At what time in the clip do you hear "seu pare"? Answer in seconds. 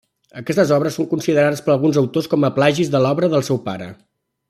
3.51-3.93